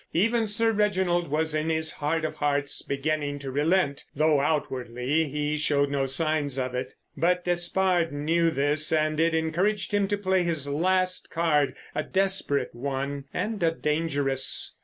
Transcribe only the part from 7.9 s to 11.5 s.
knew this, and it encouraged him to play his last